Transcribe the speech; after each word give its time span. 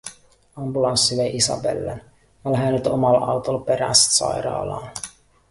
“Ambulanssi 0.55 1.17
vei 1.17 1.35
Isabellen, 1.35 2.01
mä 2.45 2.51
lähen 2.51 2.73
nyt 2.73 2.87
omal 2.87 3.23
autol 3.23 3.57
peräst 3.59 4.11
sairaalaa. 4.11 4.89